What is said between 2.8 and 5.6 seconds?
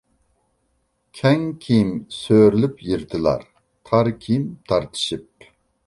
يىرتىلار، تار كىيىم تارتىشىپ.